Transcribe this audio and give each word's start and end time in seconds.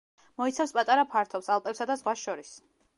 მოიცავს 0.41 0.73
პატარა 0.77 1.05
ფართობს, 1.13 1.53
ალპებსა 1.59 1.91
და 1.93 2.01
ზღვას 2.03 2.29
შორის. 2.29 2.57